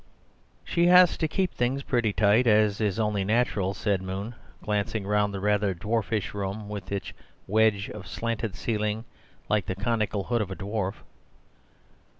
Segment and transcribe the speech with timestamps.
[0.63, 5.31] "She has to keep things pretty tight, as is only natural," said Moon, glancing round
[5.31, 7.13] the rather dwarfish room, with its
[7.45, 9.05] wedge of slanted ceiling,
[9.47, 11.03] like the conical hood of a dwarf.